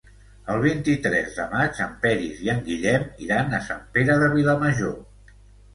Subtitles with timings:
[0.53, 4.99] El vint-i-tres de maig en Peris i en Guillem iran a Sant Pere de Vilamajor.